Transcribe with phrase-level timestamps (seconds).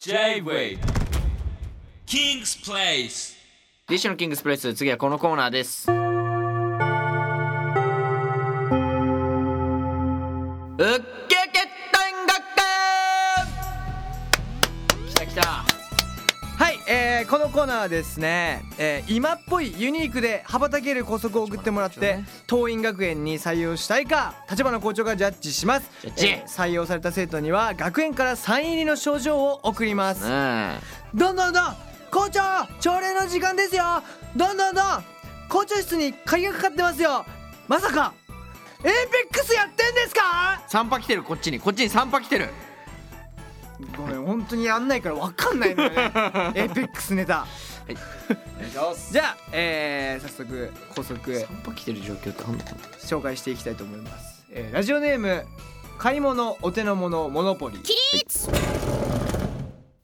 [0.00, 0.78] J-Way.
[2.06, 3.34] King's Place.
[3.88, 5.90] ディッシュのキングスプレス次はこのコーナーです。
[5.90, 5.96] うっ
[11.28, 12.38] けけ天学
[15.08, 15.77] 来た来た。
[16.58, 22.18] はい、えーこのコーナーはですね、えー今っぽいユニークで羽ばたける校則を送ってもらって
[22.48, 25.88] 桐蔭学園に採用したいか立花校長がジャッジします。
[26.02, 26.26] ジャッジ。
[26.26, 30.24] えー採用された生徒には学園からサイン入りの賞状を送ります。
[30.26, 30.74] うん
[31.14, 31.74] どんどんどん
[32.10, 32.40] 校長
[32.80, 33.84] 朝礼の時間ですよ。
[34.34, 34.84] どんどんどん
[35.48, 37.24] 校長室に鍵がかかってますよ。
[37.68, 38.12] まさか
[38.80, 38.90] エーペ
[39.30, 41.60] ックスやってんですか？3波来てるこっちに。
[41.60, 42.48] こっちに3波来てる
[43.96, 45.96] ごめん本当にやんないからわかんないのよね。
[46.54, 47.46] エーペックスネタ。
[47.88, 49.12] お願いします。
[49.12, 52.76] じゃあ、えー早速校則3波来てる状況ってあんのかな。
[52.98, 55.46] 紹介していきたいと思います、えーラジオネーム
[55.96, 57.78] 買い物お手の物モノポリ。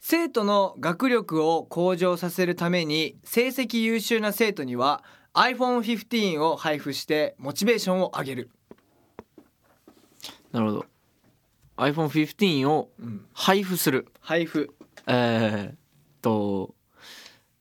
[0.00, 5.02] 生徒の学力を向上させるために成績優秀な生徒には
[5.34, 8.50] iPhone15 を配布してモチベーションを上げる、
[10.52, 10.86] なるほど
[11.76, 14.06] iPhone15 をうん、配布する。
[14.20, 14.74] 配布。
[15.06, 15.76] えー、っ
[16.22, 16.74] と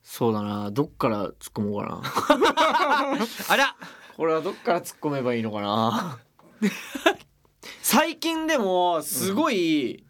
[0.01, 0.71] そうだな。
[0.71, 2.01] どっから突っ込もうかな。
[3.49, 3.75] あら。
[4.15, 6.19] これはどっから突っ込めばいいのかな。
[7.81, 10.05] 最近でもすごい、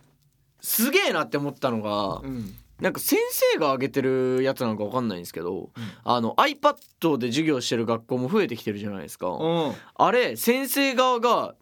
[0.59, 5.71] すげえなって思ったのが、うんなんか先生が挙げてるやつなのか分かんないんですけど、
[6.03, 9.73] あの iPad で授業してる学校も増えてきてるじゃないですか、うん。
[9.95, 11.55] あれ先生側が、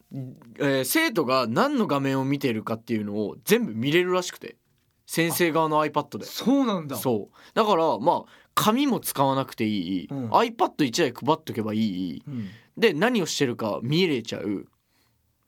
[0.58, 4.58] えー生徒が何の画面を見てるかっていうのを全部見れるらしくて。
[5.06, 6.26] 先生側の iPad で。
[6.26, 6.96] そうなんだ。
[6.96, 7.38] そう。
[7.54, 10.30] だからまあ紙も使わなくていい、うん。
[10.32, 12.24] iPad1 台配っとけばいい。
[12.28, 12.48] うん。
[12.78, 14.66] で何をしてるか見れちゃう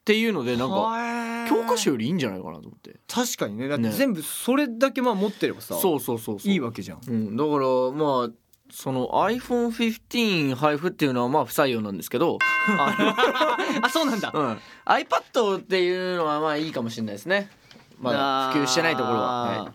[0.04, 2.96] っていうのでなんかか教科書よりいいんじゃないかなと思って。
[3.08, 3.68] 確かにね。
[3.68, 3.90] だってね。
[3.90, 6.52] 全部それだけまあ持ってればさそうそうそうそう。
[6.52, 7.00] いいわけじゃん。
[7.08, 8.30] うん、だからまあ
[8.70, 12.38] その iPhone15 配布っていうのはまあ不採用なんですけど
[12.78, 13.16] あ
[13.80, 14.30] あそうなんだ。
[14.30, 17.48] の、うん、iPad っていうのはまあいいかもしれないですね。
[17.98, 19.58] まだ普及してないところは、あー。
[19.60, 19.74] は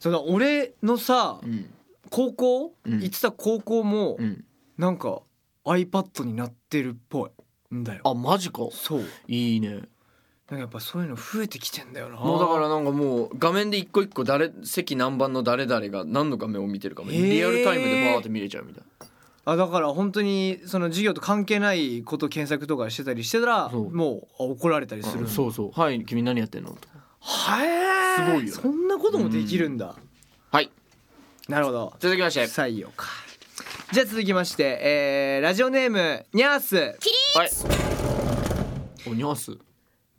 [0.00, 1.70] そうだ俺のさいうん。
[2.10, 3.00] 高校、うん。
[3.00, 4.44] 行ってた高校もうん、
[4.76, 5.22] なんか
[5.64, 7.30] iPad になってるっぽい
[7.72, 8.00] んだよ。
[8.04, 8.68] あマジか。
[8.72, 9.04] そう。
[9.28, 9.70] いいね。
[9.70, 12.16] なんかやっぱそういうの増えてきてんだよな。
[12.16, 17.10] もうだからなんかもう画面で一個一個誰席何番の誰々が何の画面を見てるかも。
[17.10, 19.06] リアルタイムでバーって見れちゃうみたいな。
[19.44, 23.90] あだから本当にその授業と関係ないこと検索とかしてたりしてたらそう。
[23.90, 25.24] もうあ怒られたりする。
[25.24, 25.80] うんそうそう。
[25.80, 26.70] はい君何やってんの？
[26.72, 26.88] と
[27.20, 28.54] はえすごいよ。
[28.54, 29.96] そんなこともできるんだ。
[30.50, 30.70] はい。
[31.48, 31.94] なるほど。
[31.98, 32.44] 続きまして。
[32.44, 33.06] 採用か。
[33.90, 36.96] じゃあ続きまして、えーラジオネームニャース
[37.34, 37.50] はい。
[39.08, 39.58] おニャース。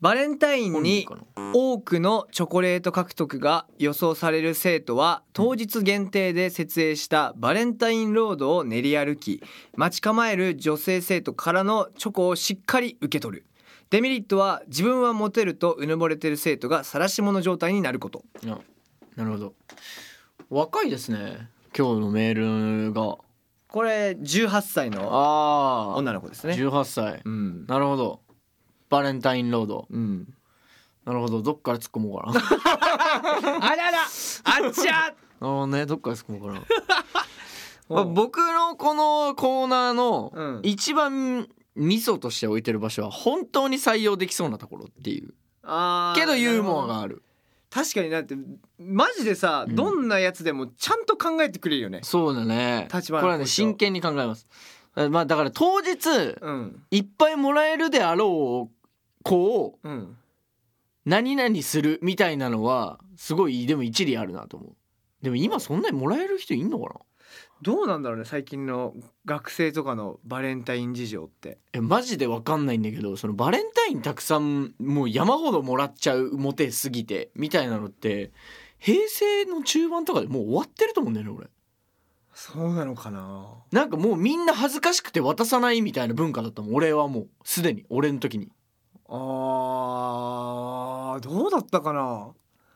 [0.01, 1.07] バレンタインに
[1.53, 9.43] 多くのチョコレート獲得が予想される生徒は当日限定で設営したバレンタインロードを練り歩き
[9.75, 13.45] 待ち構える女性生徒からのチョコをしっかり受け取る。
[13.91, 18.23] デメリットは自分はモテるとうぬぼれてる生徒が晒し者状態になること。
[18.47, 18.59] あ
[19.15, 19.53] なるほど。
[20.49, 21.47] 若いですね。
[21.77, 23.17] 今日のメールが
[23.73, 26.53] これ18歳のああ女の子ですね。
[26.53, 27.21] 18歳。
[27.25, 27.65] うん。
[27.65, 28.21] なるほど。
[28.91, 29.87] バレンタインロード。
[29.89, 30.31] うん。
[31.05, 31.41] なるほど。
[31.41, 32.39] どっから突っ込もうかな。
[33.65, 33.97] あらら。
[34.03, 35.15] あっちゃ。
[35.39, 36.65] ほどねどっから突っ込もうかな。
[37.89, 40.59] まあ僕のこのコーナーのうん。
[40.61, 45.29] 一番ミソとして置いてる場所は本当に採用できそうなところっていう。
[46.13, 47.23] けどユーモアがある
[47.73, 48.35] 確かにだって
[48.77, 49.75] マジでさ、うん。
[49.75, 52.01] どんなやつでもちゃんと考えてくれるよね。
[52.03, 52.87] そうだね。
[52.91, 54.47] こ立花れはね真剣に考えます。
[55.09, 56.07] まあだから当日
[56.39, 56.83] うん。
[56.91, 60.17] いっぱいもらえるであろう子をうん。
[61.05, 64.75] 何々するみたいなのはすごいでも一理あるなと思う
[65.21, 66.99] でも今そんなにもらえる人いんのかな
[67.61, 68.93] どうなんだろうね最近の
[69.25, 71.59] 学生とかのバレンタイン事情って。
[71.71, 78.31] えマジで分かんないんだけどそのバレンタインたくさんもう山ほどもらっちゃうモテすぎてみたいなのって
[78.79, 81.47] 平成の中盤とかでもう終わってると思うんだよね俺。
[82.33, 83.47] そうなのかな？
[83.71, 87.27] なんかもうみんな恥ずかしくて渡さないみたいな文化だったもん俺はもう。
[87.43, 88.49] すでに俺の時に。
[89.07, 92.31] あーどうだったかな？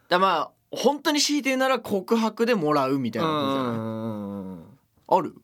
[0.10, 3.77] だまあ本当に強いて言うなら告白でもらうみたいなことじゃないん
[5.07, 5.36] ある？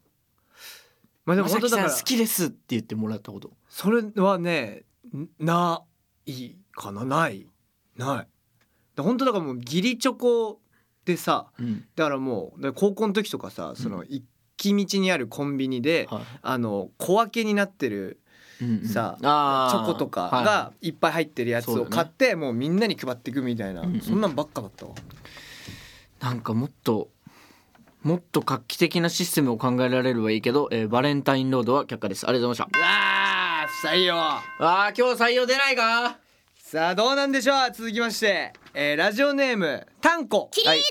[1.25, 1.89] まあででも本当だから。
[1.89, 3.51] 好きですって言ってもらったこと。
[3.69, 4.83] それはね
[5.15, 5.83] んな
[6.25, 7.05] いかな？
[7.05, 7.47] ない。
[7.95, 8.27] ない。
[8.95, 10.59] だ本当だからもう義理チョコ
[11.05, 11.85] でさうん。
[11.95, 14.23] だからもう高校の時とかさその行
[14.57, 16.23] き道にあるコンビニで、はい。
[16.41, 18.19] あの小分けになってる
[18.61, 18.87] うんうん。
[18.87, 20.89] チョコとかはがい。
[20.89, 24.01] っぱい入ってるやつを買ってもうみんなに配っていくみたいな、うんうん。
[24.01, 24.91] そんなんばっかだったわ。
[24.91, 24.95] い
[26.23, 27.09] なんかもっと
[28.03, 32.27] もっと画期的なシステムを考えられるはいいけど、えーバレンタインロードは却下です。
[32.27, 34.15] ありがとうございましあー不採用。
[34.15, 36.17] たあー今日採用出ないか？
[36.57, 37.71] さあどうなんでしょう？
[37.73, 40.49] 続きまして、えーラジオネームタンコ。
[40.65, 40.81] はい。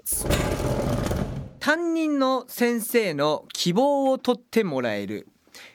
[1.61, 5.29] 担任の先生の希望を取ってもらえる、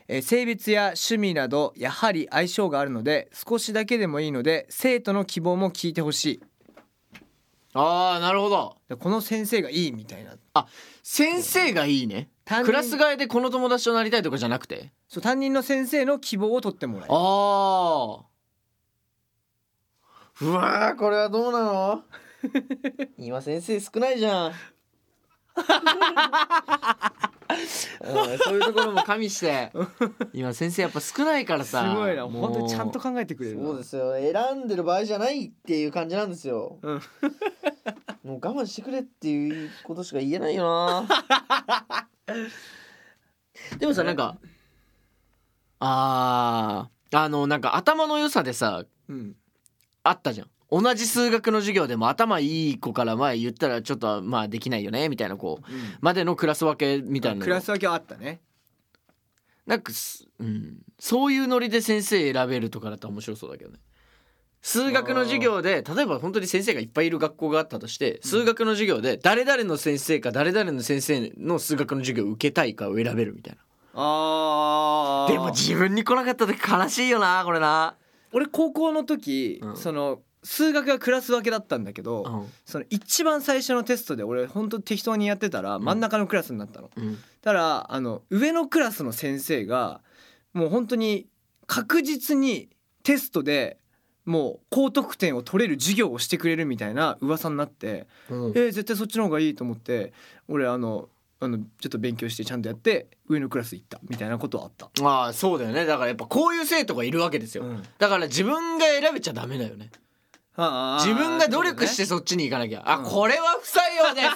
[0.08, 6.42] えー性別や趣味などやはり相性があるので少しだけでもいいので生徒の希望も聞いてほしい
[7.80, 8.78] ああなるほど。
[8.90, 10.36] でこの先生がいいみたいな。
[10.54, 10.68] あ
[11.04, 12.30] 先生がいいね。
[12.46, 12.66] 担任。
[12.66, 14.92] クラス替えでこの友達となりたいとかじゃなくて？
[15.08, 17.14] そう担任の先生の希望を取ってもらえる。
[17.14, 18.26] ああ
[20.40, 22.04] うわーこれはどうなの？
[23.18, 24.52] 今先生少ないじゃん。
[28.00, 29.72] うんそういうところも加味して。
[30.32, 32.28] 今先生やっぱ少ないからすさごいな。
[32.28, 32.44] もう。
[32.44, 33.64] 本当にちゃんと考えてくれるな。
[33.64, 34.14] そうですよ。
[34.14, 37.02] 選んでる場合じゃないっていう感じなんですよ、うん
[38.28, 41.08] もう我慢してくれっていうことしか言えないよな。
[43.80, 44.38] でもさなんか
[45.80, 49.36] あーあのなんか頭の良さでさうん。
[50.04, 50.50] あったじゃん。
[50.70, 55.62] 同じ数学の授業でも頭いい子から前言ったらちょっとまあできないよねみたいな子。
[56.02, 57.46] までのクラス分けみたいなの。
[57.46, 58.42] クラス分けはあったね。
[59.66, 63.80] なんかす、うん、そういうノリで先生選べるとかだったら面白そうだけどね
[64.62, 73.62] 数学の授業で例えば本当に先生がいっぱいいる学校があったとして数学の授業で誰々の先生か誰々の先生の数学の授業を受けたいかを選べるみたいな。
[75.28, 77.96] でも自分に来なかった時悲しいよなこれな、
[78.32, 79.76] 俺高校の時、うん。
[79.78, 82.46] その数学がクラス分けだったんだけど、うん。
[82.64, 90.02] その一番最初のテストで俺本当適当にやってたら真ん中のクラスになったの、うん、たらあの上のクラスの先生が
[90.54, 91.28] もう本当に
[91.66, 92.70] 確実に
[93.04, 93.80] テストで
[94.28, 98.48] もう高得点を取れる授業をしてくれるみたいな噂になって、うん。
[98.50, 100.12] えー絶対そっちの方がいいと思って
[100.50, 101.08] 俺あの
[101.40, 104.90] あのちょっと勉強してちゃんとやって上のクラス行ったみたいなことはあった。
[105.06, 105.86] ああそうだよね。
[105.86, 107.84] だからやっぱこういう生徒がいるわけですよ、うん。
[107.98, 109.92] だから自分が選べちゃダメだよね。
[110.58, 114.28] 自分が努力してそそっちに行かなきゃ、あうんこれは不採用です。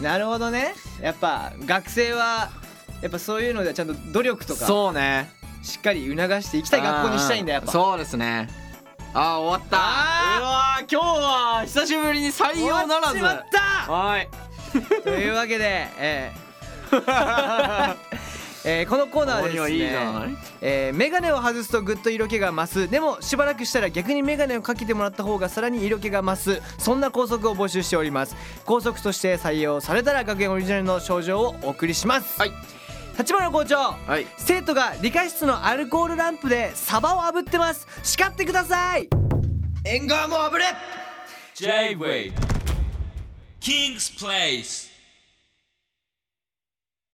[0.02, 0.74] なるほどね。
[1.00, 2.50] やっぱ学生は
[3.02, 4.66] やっぱそういうのではちゃんと努力とか。
[4.66, 5.30] そうね
[5.64, 7.72] しっかり促していきたい学校にしたいんだやっぱ。
[7.72, 8.48] そうですね。
[9.14, 9.76] あー終わった。
[9.76, 13.14] うわー今日は久しぶりに採用ならず。
[13.14, 13.46] 終わっちまっ
[13.86, 13.92] た。
[13.92, 14.28] はい。
[15.02, 17.96] というわけで、えー。
[18.66, 22.90] えーこのコーナーはですねえー、メガネを外すとぐっと色気が増す。
[22.90, 26.62] でもしばらくしたら逆にメガネをかけてもらった方がさらに色気が増す。
[26.78, 28.36] そんな校則を募集しております。
[28.64, 32.38] 校則として採用されたら学園オリジナルの賞状をお送りします。
[32.40, 32.52] はい
[33.16, 34.26] 立花校長はい。
[34.36, 37.86] 生徒が理科室のアルコールランプでサバを炙ってます。
[38.02, 39.08] 叱ってください。
[39.84, 40.64] 縁側もあぶれ。
[41.54, 42.32] J-Wave
[43.60, 44.93] King's Place